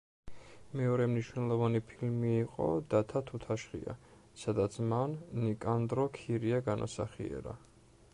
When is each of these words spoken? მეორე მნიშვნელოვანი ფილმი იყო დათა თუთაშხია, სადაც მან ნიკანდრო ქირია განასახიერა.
მეორე 0.79 1.05
მნიშვნელოვანი 1.09 1.81
ფილმი 1.89 2.31
იყო 2.37 2.69
დათა 2.93 3.21
თუთაშხია, 3.27 3.95
სადაც 4.45 4.79
მან 4.93 5.13
ნიკანდრო 5.45 6.07
ქირია 6.17 6.63
განასახიერა. 6.71 7.55